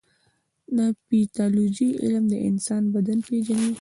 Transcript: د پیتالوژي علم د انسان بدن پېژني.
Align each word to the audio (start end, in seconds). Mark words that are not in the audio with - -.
د 0.77 0.79
پیتالوژي 1.07 1.89
علم 2.03 2.23
د 2.29 2.35
انسان 2.49 2.83
بدن 2.93 3.17
پېژني. 3.27 3.69